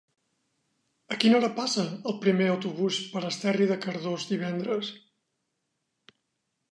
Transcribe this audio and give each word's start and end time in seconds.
A 1.15 1.17
quina 1.23 1.35
hora 1.39 1.49
passa 1.57 1.83
el 2.11 2.15
primer 2.23 2.47
autobús 2.53 2.97
per 3.11 3.23
Esterri 3.29 3.67
de 3.73 3.77
Cardós 3.83 4.25
divendres? 4.33 4.89